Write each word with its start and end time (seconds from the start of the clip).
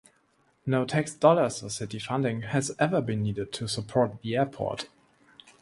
No 0.65 0.83
tax 0.83 1.13
dollars 1.13 1.61
or 1.61 1.69
City 1.69 1.99
funding 1.99 2.41
has 2.41 2.75
ever 2.79 3.01
been 3.01 3.21
needed 3.21 3.53
to 3.53 3.67
support 3.67 4.19
the 4.23 4.35
airport. 4.35 4.89